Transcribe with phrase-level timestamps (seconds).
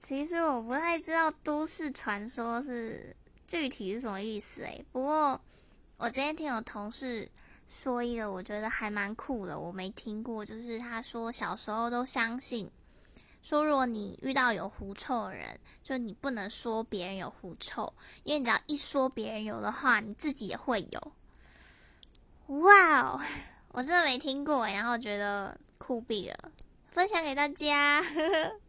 [0.00, 3.14] 其实我不太知道都市传说是
[3.46, 5.38] 具体是什么意思诶，不过
[5.98, 7.28] 我今天听我同事
[7.68, 12.70] 说一个，我觉得还蛮酷的，我没听过，就是他说小时候都相信，
[13.42, 17.92] 说如果你遇到有狐臭的人，就你不能说别人有狐臭，
[18.24, 21.12] 因为你只要一说别人有的话，你自己也会有。
[22.46, 23.20] 哇哦，
[23.72, 26.50] 我真的没听过，然后觉得酷毙了，
[26.90, 28.02] 分享给大家。